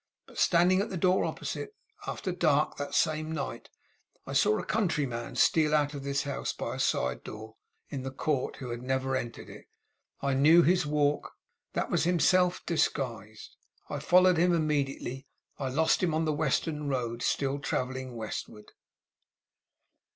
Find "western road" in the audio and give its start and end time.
16.33-17.21